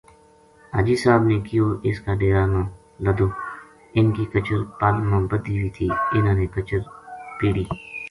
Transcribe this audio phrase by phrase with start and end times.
[0.73, 2.61] حاجی صاحب نے کہیو اس کا ڈیرا نا
[3.07, 3.27] لَدو
[3.95, 6.81] اِنھ کی کچر پل ما بَدھی وی تھی اِنھاں نے کچر
[7.39, 7.65] پِیڑی